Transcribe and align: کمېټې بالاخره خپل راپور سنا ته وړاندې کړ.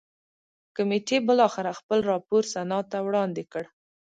کمېټې 0.75 1.17
بالاخره 1.27 1.71
خپل 1.79 1.99
راپور 2.11 2.43
سنا 2.53 2.79
ته 2.91 2.97
وړاندې 3.07 3.43
کړ. 3.51 3.63